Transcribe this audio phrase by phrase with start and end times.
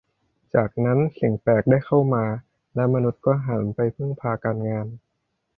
[0.55, 2.25] จากนั้นสิ่งแปลกได้เข้ามา
[2.75, 4.87] และมนุษย์ก็หันไปพึ่งพาการงาน